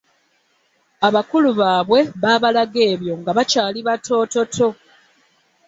Abakulu 1.07 1.49
baabwe 1.59 1.99
babalaga 2.23 2.79
ebyo 2.91 3.13
nga 3.19 3.31
bakyali 3.37 3.79
batoototo. 3.87 4.67